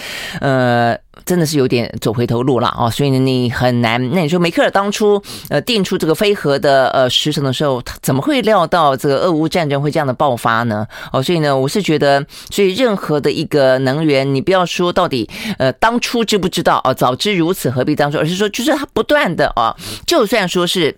[0.41, 0.97] 呃。
[1.27, 4.01] 真的是有点走回头路了啊，所以呢，你很难。
[4.13, 10.87] 那你说梅克尔当初呃定出这个飞核的呃时程的时候，他怎么会料到这个俄乌战争会这样的爆发呢？
[11.13, 20.97] 哦，所以呢，我是觉得，所以任何的一个能源，你不要说到底呃当初知不知道啊，早知如此何必当初，而是说就是他不断的啊，就算说是。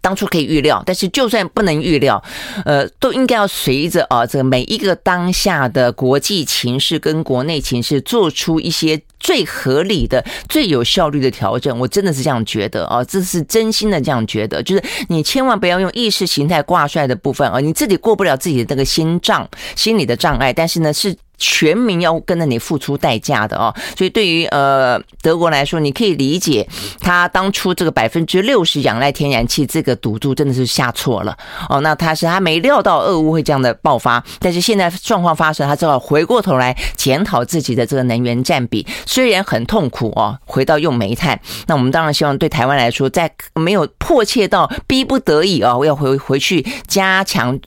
[0.00, 2.22] 当初可以预料，但是就算不能预料，
[2.64, 11.78] 呃，都应该要随着啊，这个每一个当下的国际情势跟国内情势，做出一些最合理的、最有效率的调整。
[11.78, 14.62] 我真的是这样觉得啊，这是真心的这样觉得。
[14.62, 21.16] 就是你千万不要用意识形态挂帅的部分啊，你自己过不了自己的那个心障、心理的障碍，但是呢是。
[21.40, 26.68] 全民要跟着你付出代价的哦，所以对于呃德国来说，你可以理解
[27.00, 31.36] 他当初这个百分之六十仰赖天然气这个赌注真的是下错了
[31.68, 31.80] 哦。
[31.80, 41.40] 那他是他没料到俄乌会这样的爆发，但是现在状况发生，他只好回过头来检讨自己的这个能源占比，虽然很痛苦哦，回到用煤炭。
[41.66, 47.58] 那我们当然希望对台湾来说，在没有迫切到逼不得已哦，要回回去加强。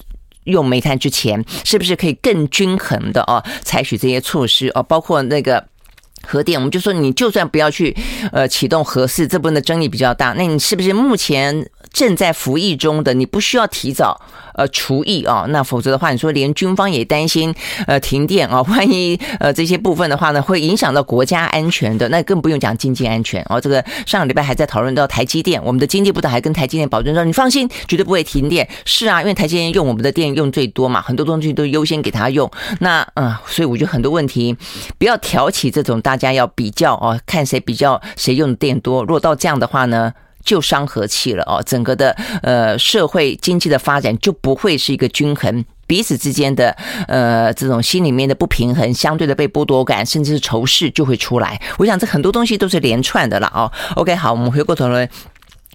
[0.46, 5.66] 用煤炭之前，是不是可以更均衡的哦，采取这些措施哦，包括那个
[6.26, 7.96] 核电，我们就说你就算不要去
[8.32, 14.22] 呃启动核四，这部分的争议比较大，那你是不是目前正在服役中的，你不需要提早？
[14.54, 17.54] 呃，厨艺啊，那否则的话，你说连军方也担心
[17.88, 23.60] 呃停电啊，万一呃这些部分的话呢，会影响到国家安全的，那更不用讲经济安全哦。
[23.60, 28.68] 这个上个礼拜还在讨论到台积电，我们的经济部长还跟台积电保证说，你放心，绝对不会停电。
[28.86, 32.50] 是啊，因为台积电用我们的电用最多嘛，很多东西都优先给他用。
[32.80, 34.56] 那嗯、所以我觉得很多问题
[34.98, 39.02] 不要挑起这种大家要比较哦，看谁比较谁用的电多。
[39.02, 40.14] 如果到这样的话呢？
[40.44, 46.76] 就伤和气了哦，整个的呃社会经济的发展就不会是一个均衡，彼此之间的
[47.08, 51.62] 呃这种心里面的不平衡，相对的被剥夺感，甚至是仇视就会出来。
[51.78, 53.72] 我想这很多东西都是连串的了哦。
[53.96, 55.10] OK，好，我们回过头来。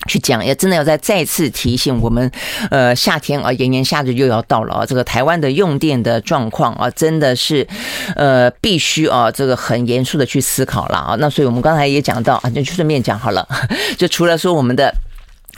[0.07, 2.31] 去讲，也真的要再再次提醒我们，
[2.71, 7.67] 呃，夏天啊，炎炎夏日又要到了啊，这个台湾的用电的状况啊，真的是，
[8.15, 11.17] 呃，必须啊，这个很严肃的去思考了啊。
[11.19, 13.47] 那所以我们刚才也讲到啊，就顺便讲好了，
[13.99, 14.95] 就除了说我们的。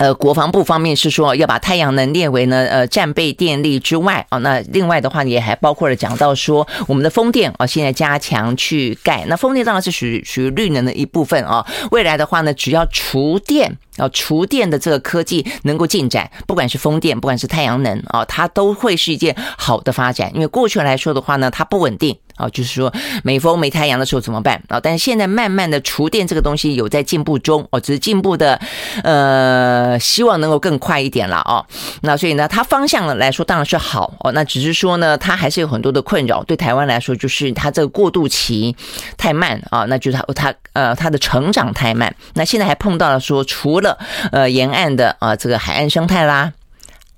[0.01, 11.67] 呃，国防部方面是说要把太阳能列为呢呃战备电力之外啊，那另外的话也还包括了讲到说我们的风电啊，现在加强去盖，那风电当然是属于属于绿能的一部分啊。
[11.91, 20.33] 未来的话呢，只要厨电啊，厨电的这个科技能够进展，不管是风电，不管是太阳能啊，它都会是一件好的发展。
[20.35, 22.17] 因为过去来说的话呢，它不稳定。
[22.41, 24.81] 啊，就是说没风没太阳的时候怎么办啊？
[24.81, 28.59] 但是现在慢慢的厨电这个东西有在进步中哦，只是进步的，
[29.03, 31.65] 呃，希望能够更快一点了哦。
[32.03, 36.43] 那所以呢，它方向来说当然是好哦，那只是说呢，它还是有很多的困扰。
[36.45, 38.75] 对台湾来说，就是它这个过渡期
[39.19, 42.15] 太慢啊，那就是它它呃它的成长太慢。
[42.35, 43.99] 那现在还碰到了说，除了
[44.33, 46.53] 呃沿岸的啊这个海岸生态啦。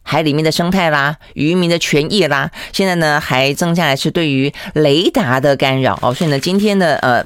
[0.02, 7.24] 海里面的生态啦，渔民的权益啦，现在呢还增加来是对于雷达的干扰哦，所以呢今天的呃。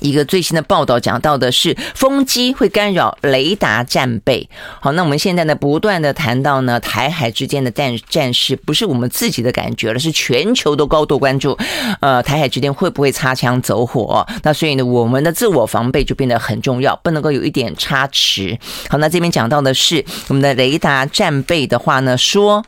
[0.00, 4.48] 一个最新的报道讲到的是风机会干扰雷达战备。
[4.80, 11.56] 好，那我们现在呢不断的谈到呢台海之间的战战事，不是我们自己的感觉了，是全球都高度关注。
[12.00, 14.26] 呃，台海之间会不会擦枪走火？
[14.42, 18.58] 那所以呢，我们的自我防备就变得很重要，不能够有一点差池。
[18.88, 22.64] 好，那这边讲到的是我们的雷达战备的话呢，说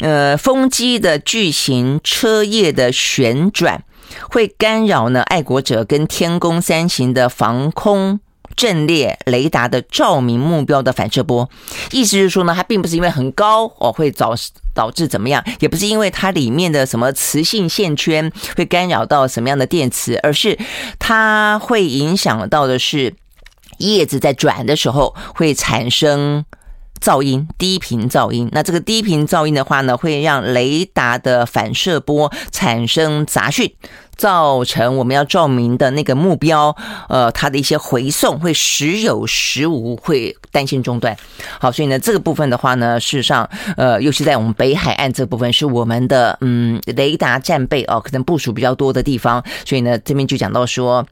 [0.00, 3.82] 呃风机的巨型车叶的旋转。
[4.30, 8.20] 会干扰呢，爱国者跟天宫三型的防空
[8.56, 11.48] 阵列雷达的照明目标的反射波，
[11.90, 14.34] 意思是说呢，它并不是因为很高哦，会导
[14.72, 20.58] 导致怎么样，也不是因为它里面的什么磁性线圈会干扰到什么样的电磁，而是
[20.98, 23.14] 它会影响到的是
[23.78, 26.44] 叶子在转的时候会产生。
[27.04, 28.48] 噪音，低频噪音。
[28.52, 33.70] 那这个低频噪音的话呢，会让雷达的反射波产生杂讯，
[34.16, 36.74] 造成我们要照明的那个目标，
[37.10, 41.14] 呃，它的一些回送会时有时无，会担心中断。
[41.60, 49.44] 好，所以呢，这个部分的话呢，事实上，呃，尤其在我们北海岸这部分是我们的嗯雷达战备哦，可能部署比较多的地方。
[49.66, 51.06] 所以呢，这边就讲到说。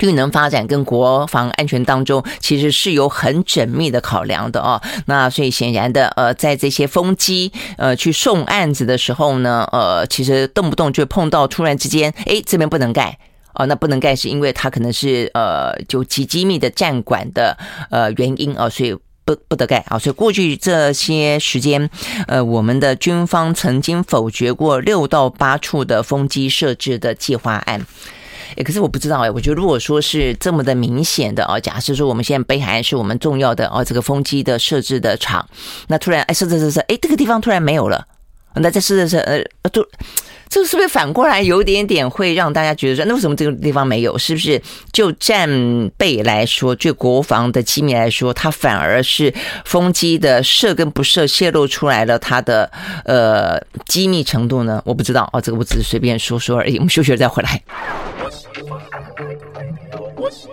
[0.00, 4.82] 绿能发展跟国防安全当中，其实是有很缜密的考量的哦。
[5.06, 13.16] 那所以显然的，呃，在这些风机呃去送案子的时候呢，呃，其实动不动就碰到突然之间，哎，这边不能盖
[13.54, 17.56] 哦，那不能盖是因为它可能是呃就极机密的站管的
[17.90, 18.96] 呃原因啊，所以。
[19.22, 19.98] 不不得盖啊。
[19.98, 21.88] 所以过去这些时间，
[22.26, 27.86] 呃，我们的军方曾经否决过六到八处的风机设置的计划案。
[28.56, 35.46] 哎，可是我不知道哎，我觉得如果说是这么的明显的哦，假设说我们现在北海岸是我们重要的哦这个风机的设置的场，
[35.88, 38.06] 那突然哎设置设置，哎这个地方突然没有了，
[38.54, 39.86] 那这设置设呃都。
[40.52, 44.18] 这个是不是反过来有点点会让大家觉得说，那为什么这个地方没有？
[44.18, 44.60] 是不是
[44.92, 45.48] 就战
[45.96, 49.32] 备来说，就国防的机密来说，它反而是
[49.64, 52.68] 风机的设跟不设泄露出来了它的
[53.04, 54.82] 呃机密程度呢？
[54.84, 56.78] 我不知道哦，这个我只是随便说说而已。
[56.78, 57.62] 我们休息了再回来。
[60.14, 60.46] What's?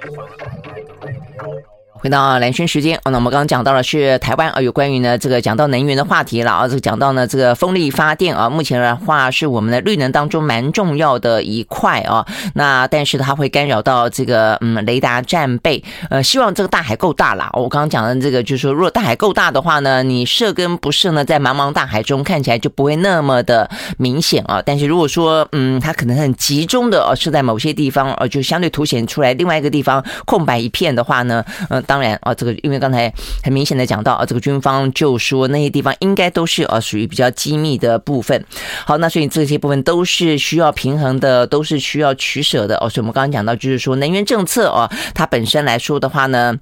[2.00, 12.26] 回到蓝轩时间，那我们刚刚讲到的是台湾啊，有关于呢这个讲到能源的话题了啊，这个讲到呢这个风力发电啊，目前的话是我们的绿能当中蛮重要的一块啊。
[12.54, 17.50] 那但是它会干扰到这个嗯雷达战备，呃，希望这个大海够大啦。
[17.54, 23.68] 我刚刚讲的这个就是说，如果大海够大的话呢，你设跟不设呢，在茫茫大海中看起来就不会那么的
[23.98, 24.62] 明显啊。
[24.64, 31.84] 但是如果说嗯，它可能很集中的设在某些地方，呃，就相对凸显出来另外一个地方空白一片的话呢，嗯。
[31.88, 33.12] 当然啊，这个因为刚才
[33.44, 38.46] 很明显的讲到啊，这个军方就说那些地方应该都是啊属于比较机密的部分。
[38.86, 42.90] 好，那所以这些部分都是需要平衡的，都是需要取舍的哦。
[42.90, 46.60] 所以我们刚刚讲到，就是说能源政策啊，它本身来说的话呢。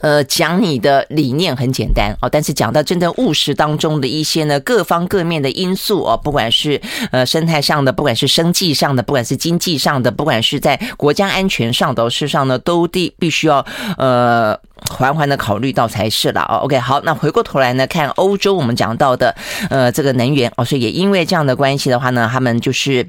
[0.00, 13.64] 呃，讲你的理念很简单哦，但是讲到真正务实当中的一些呢，各方各面的因素哦，不管是呃生态上的，不管是生计上的，不管是经济上的，不管是在国家安全上的事实上呢，都必必须要
[13.96, 14.58] 呃
[14.90, 16.64] 缓缓的考虑到才是了哦。
[16.64, 19.34] OK，好，那回过头来呢，看欧洲我们讲到的
[19.70, 23.06] 呃这个能源哦，所以也因为这样的关系的话呢，他们就是。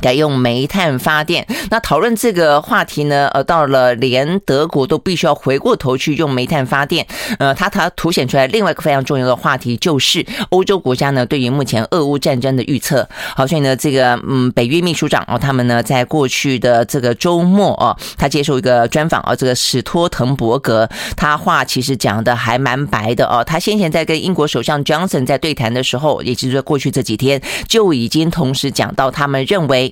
[0.00, 3.28] 改用煤炭发电，那讨论这个话题呢？
[3.32, 7.06] 呃，到了连德国都必须要回过头去用煤炭发电。
[7.38, 13.08] 呃，它它凸显出来另外一个非常重要的话题，就是欧洲国家呢对于目前俄乌战争的预测。
[13.36, 23.44] 好，所以呢，这个嗯，北约秘书长哦，他们呢在过去的这个周末哦，他接受一个专访啊，这个史托滕伯格，他话其实讲的还蛮白的哦。
[23.44, 29.91] 他先前在跟英国首相 Johnson 在对谈的时候，也就是说过去这几天就已经同时讲到，他们认为。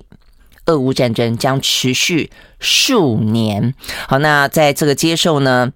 [0.66, 3.74] 俄乌战争将持续数年。
[4.06, 5.72] 好，那在这个接受呢，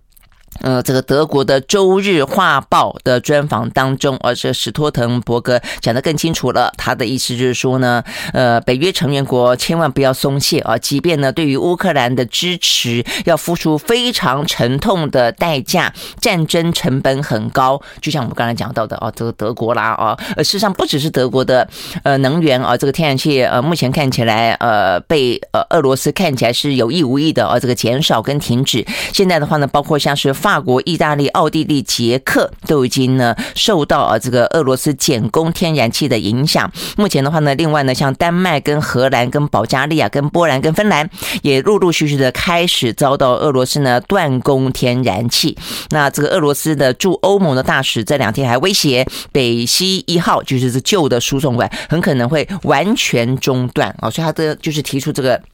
[0.60, 6.72] 呃，这个德国的《周日画报》的专访当中，而这史托滕伯格讲得更清楚了。
[6.78, 8.02] 他的意思就是说呢，
[8.32, 17.82] 呃，北约成员国千万不要松懈啊，即便呢对于乌克兰的支持要付出非常沉痛的代价，战争成本很高。
[18.00, 21.68] 就像我们刚才讲到的啊，这个德国啦啊，事实上不只是德国的
[22.04, 28.86] 呃能源啊，这个天然气呃，目前看起来呃被呃俄罗斯看起来是有意无意的啊，这个减少跟停止。
[29.12, 30.32] 现在的话呢，包括像是。
[30.44, 36.70] 法国、意大利、奥地利、捷克都已经呢受到啊这个俄罗斯减供天然气的影响。
[36.98, 41.08] 目前的话呢，另外呢，像丹麦、跟荷兰、跟保加利亚、跟波兰、跟芬兰，
[41.40, 45.56] 也陆陆续续的开始遭到俄罗斯呢断供天然气。
[45.88, 54.10] 那这个俄罗斯的驻欧盟的大使这两天还威胁北溪一号，就是这旧的输送管，很可能会完全中断啊。
[54.10, 55.40] 所以他的就是提出这个。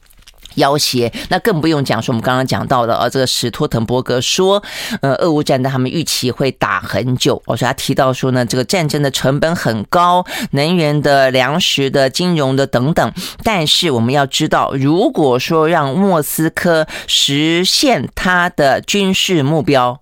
[0.55, 4.61] 要挟，那更不用讲说我们刚刚讲到的，啊，这个史托滕伯格说，
[5.01, 7.41] 呃，俄乌战争他们预期会打很久。
[7.45, 13.11] 我说他提到说呢，这个战争的成本很高，能源的、粮食的、金融的等等。
[13.43, 19.99] 但是我们要知道，如果说让莫斯科实现他的军事目标，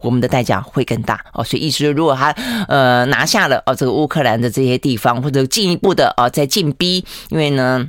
[0.00, 1.42] 我们的代价会更大哦。
[1.44, 2.30] 所以意思是，如果他
[2.68, 7.88] 呃拿下了哦这个乌克兰的这些地方，或者进一步的啊再进逼，因为呢。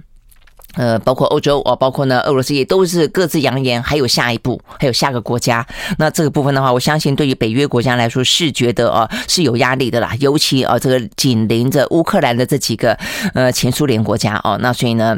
[0.77, 5.65] 呃，包括欧洲哦，包括呢，俄罗斯也都是各自扬言还有下一步，还有下个国家。
[5.97, 12.97] 那这个部分的话，我相信对于北约国家来说是觉得啊是有压力的啦，尤其啊这个紧邻着乌克兰的这几个
[13.33, 15.17] 呃前苏联国家哦，那所以呢。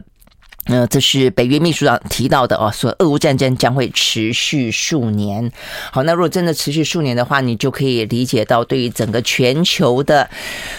[0.69, 5.51] 呃，这是北约秘书长提到的哦，说俄乌战争将会持续数年。
[5.91, 10.29] 好，那如果真的持续数年的话，你就可以理解到对于整个全球的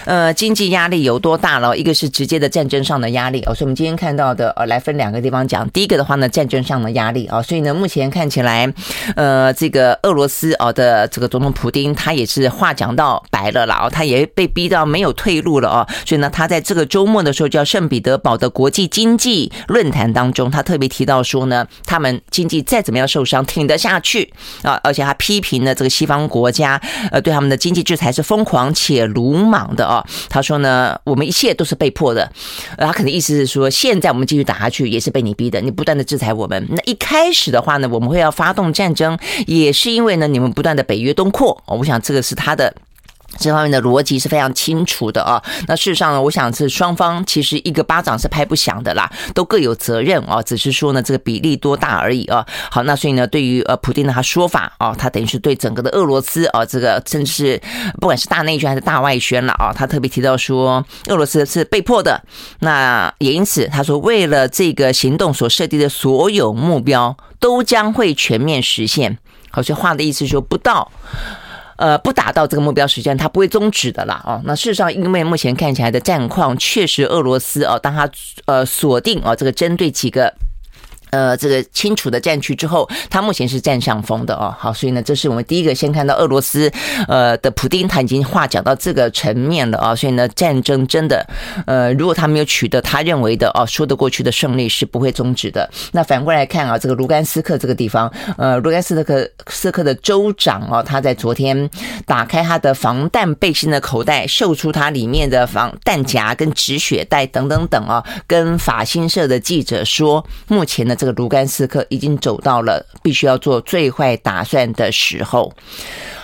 [0.05, 1.77] 呃经济压力有多大了。
[1.77, 5.69] 一个是直接的战争上的压力哦，所以我们今天看到的呃，来分两个地方讲。
[5.71, 8.73] 第一个的话呢，战争上的压力啊，所以呢，目前看起来
[9.17, 19.80] 呃，这个俄罗斯哦的这个总统普丁他也是话讲到白了啦，哦，他也被逼到没有退路了哦，所以呢，他在这个周末的时候叫圣彼得堡的国际经济论。
[19.81, 26.79] 论坛当中，他特别提到说呢，他们经济再怎么样受伤，挺得下去啊，而且他批评了这个西方国家，
[27.11, 30.05] 呃，对他们的经济制裁是疯狂且鲁莽的啊。
[30.29, 32.31] 他说呢，我们一切都是被迫的，
[32.77, 36.63] 呃，他可能意思是说，现在我们继续打下去也是被你逼的，你不断的制裁我们。
[36.69, 39.17] 那一开始的话呢，我们会要发动战争，
[39.47, 42.71] 也是因为呢，你们不断的北约东扩，我想这个是他的。
[43.39, 45.41] 这方面的逻辑是非常清楚的啊。
[45.67, 52.45] 那事实上呢，我想是双方其实一个巴掌是拍不响的啦，都各有责任啊，只是说呢这个比例多大而已啊。
[52.69, 57.61] 好，那所以呢，对于呃普丁的他说法啊，他等于是对整个的俄罗斯啊，这个甚至是
[57.99, 62.21] 不管是大内宣还是大外宣了啊，他特别提到说俄罗斯是被迫的。
[62.59, 69.17] 那也因此他说，为了这个行动所设定的所有目标都将会全面实现。
[69.49, 70.91] 好，所以话的意思说不到。
[71.77, 74.21] 呃，不达到这个目标时间，它不会终止的啦。
[74.25, 78.09] 哦，那事实上，因为目前看起来的战况，确实俄罗斯哦，当他
[78.45, 80.33] 呃锁定哦这个针对几个。
[81.11, 84.53] 呃，这个清楚的战区之后，他目前是占上风的哦。
[84.57, 86.71] 好，所以呢，这是我们第一个先看到俄罗斯
[87.07, 89.93] 呃的普丁，他已经话讲到这个层面了啊。
[89.93, 91.27] 所以呢，战争真的
[91.65, 95.69] 呃，如果他没有取得他认为的哦说得过去的胜利，是不会终止的。
[95.91, 101.69] 那反过来看啊，这个卢甘斯克这个地方，呃，卢甘斯克斯克的州长哦，他在昨天
[102.05, 110.95] 打开他的防弹背心的口袋，秀出他里面的防弹夹跟止血带等等等啊，跟法新社的记者说，目前呢。
[111.01, 115.51] 这个卢甘斯克已经走到了必须要做最坏打算的时候。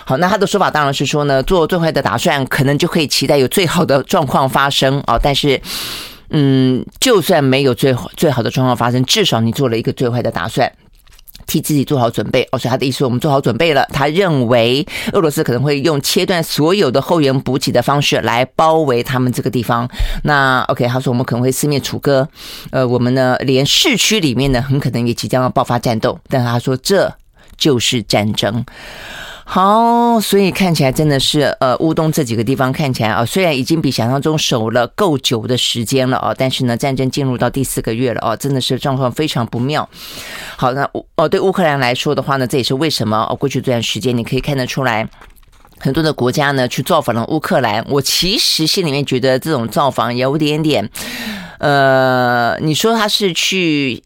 [0.04, 5.18] 好，那他的说法当然是说呢，做最坏的打算，可能就可以期待有最好的状况发生啊。
[5.20, 5.60] 但是，
[6.30, 10.72] 嗯，就算没有最最好的状况发生，至少你做了一个最坏的打算。
[11.48, 13.84] 替自己做好准备，哦，所以他的意思，我们做好准备了。
[13.90, 19.88] 他认为俄罗斯可能会用切断所有的后援补给的方式来包围他们这个地方。
[20.22, 22.28] 那 OK，他说我们可能会四面楚歌，
[22.70, 26.18] 呃，我们呢连市区里面呢很可能也即将要爆发战斗。
[26.28, 27.12] 但他说这
[27.56, 28.64] 就是战争。
[29.50, 39.88] 好，所以看起来真的是，呃，乌东这几个地方看起来啊，虽然已经比想象中守了够久的时间了啊，但是呢，战争进入到第四个月了啊，真的是状况非常不妙。
[40.56, 40.86] 好，那
[41.16, 45.08] 哦，对乌克兰来说的话呢，这也是为什么哦，过去这段时间你可以看得出来，
[45.78, 47.82] 很多的国家呢去造访了乌克兰。
[47.88, 50.90] 我其实心里面觉得这种造访有点点，
[51.58, 54.02] 呃，你说他是去。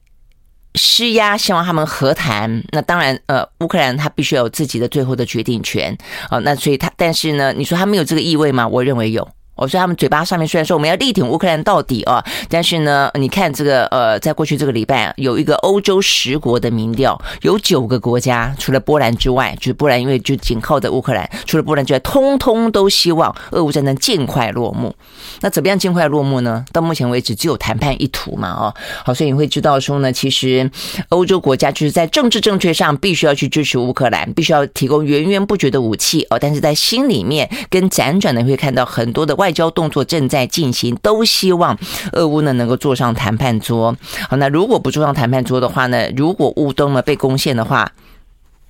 [0.74, 2.62] 施压，希望他们和谈。
[2.70, 5.96] 那当然，呃，乌克兰他必须要有自己的最后的决定权。
[6.28, 8.66] 啊，那所以他，但是呢，你说他没有这个意味吗？
[8.66, 9.28] 我认为有。
[9.54, 24.94] 我说他们嘴巴上面虽然说我们要力挺乌克兰到底啊，但是呢，你看这个呃，在过去这个礼拜有一个欧洲十国的民调，有九个国家除了波兰之外，就是波兰因为就紧靠着乌克兰，除了波兰之外，通通都希望俄乌战争尽快落幕。
[25.42, 26.64] 那怎么样尽快落幕呢？
[26.72, 28.74] 到目前为止只有谈判一途嘛，哦，
[29.04, 30.68] 好，所以你会知道说呢，其实
[31.10, 39.52] 欧洲国家就是在政治正确上必须要去支持乌克兰，必须要提供源源不绝的武器哦，但是在心里面跟辗转的会看到很多的外。
[39.52, 41.78] 交动作正在进行，都希望
[42.12, 43.94] 俄乌呢能够坐上谈判桌。
[44.30, 46.08] 好，那如果不坐上谈判桌的话呢？
[46.16, 47.92] 如果乌东呢被攻陷的话，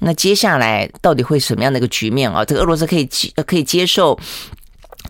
[0.01, 2.45] 那接下来到底会什么样的一个局面啊？
[2.45, 4.19] 这个俄罗斯可以接可以接受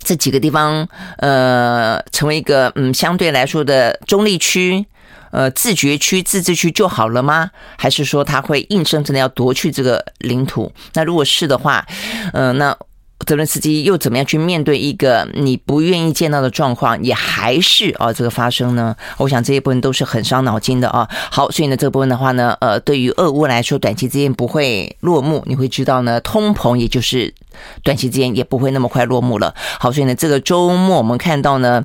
[0.05, 0.87] 这几个地方
[1.17, 4.85] 呃成为一个嗯相对来说的中立区
[5.31, 7.51] 呃自决区自治区就好了吗？
[7.79, 10.71] 还是说他会硬生生的要夺去这个领土？
[10.93, 11.87] 那如果是的话，
[12.35, 12.77] 嗯、那。
[13.27, 18.95] 泽连斯基又怎么样去面对一个你不愿意见到的状况，也还是啊这个发生呢？
[19.19, 21.09] 我想这一部分都是很伤脑筋的啊。
[21.31, 25.43] 好，所以呢这部分的话呢，呃，对于俄乌来说，短期之间不会落幕。
[25.47, 27.33] 你会知道呢，通膨也就是
[27.83, 29.55] 短期之间也不会那么快落幕了。
[29.79, 31.85] 好，所以呢这个周末我们看到呢。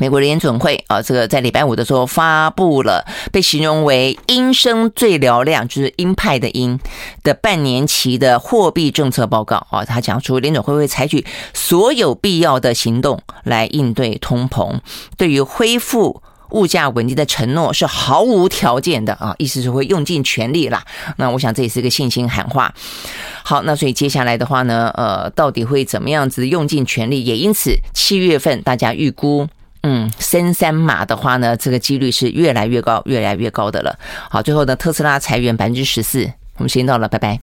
[0.00, 6.78] 美国联准会啊，这个在礼拜五的时候发布了被形容为“鹰声最嘹亮”，就是鹰派的鹰
[7.22, 9.84] 的半年期的货币政策报告啊。
[9.84, 14.80] 他讲出联准会会采取所有必要的行动来应对通膨，
[15.16, 16.20] 对于恢复
[16.50, 20.84] 物价稳定的承诺是毫无条件的啊，意思是会用尽全力啦。
[21.18, 22.74] 那我想这也是一个信心喊话。
[23.44, 27.24] 好，那所以接下来的话呢，呃，到底会怎么样子用尽全力？
[27.24, 29.48] 也因此七月份大家预估。
[29.86, 33.98] 嗯，升三码的话呢，这个几率是越来越高，越来越高的了。
[34.30, 36.24] 好，最后呢，特斯拉裁员百分之十四，
[36.56, 37.53] 我们时间到了，拜拜。